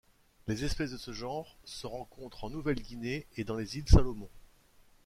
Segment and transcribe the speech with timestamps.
[0.47, 4.29] Les espèces de ce genre se rencontrent en Nouvelle-Guinée et dans les îles Salomon.